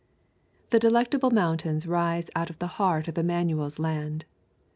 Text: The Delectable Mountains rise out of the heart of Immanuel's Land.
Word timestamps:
The 0.71 0.79
Delectable 0.79 1.29
Mountains 1.29 1.85
rise 1.85 2.31
out 2.35 2.49
of 2.49 2.57
the 2.57 2.65
heart 2.81 3.07
of 3.07 3.19
Immanuel's 3.19 3.77
Land. 3.77 4.25